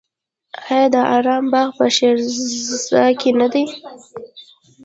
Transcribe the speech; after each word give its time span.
آیا 0.69 0.85
د 0.93 0.95
ارم 1.15 1.45
باغ 1.53 1.69
په 1.77 1.85
شیراز 1.95 2.91
کې 3.19 3.31
نه 3.39 3.47
دی؟ 3.53 3.63